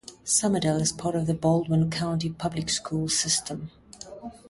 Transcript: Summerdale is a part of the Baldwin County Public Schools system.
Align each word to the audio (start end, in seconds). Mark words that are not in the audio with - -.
Summerdale 0.25 0.81
is 0.81 0.91
a 0.91 0.95
part 0.95 1.13
of 1.13 1.27
the 1.27 1.35
Baldwin 1.35 1.91
County 1.91 2.31
Public 2.31 2.71
Schools 2.71 3.15
system. 3.15 3.69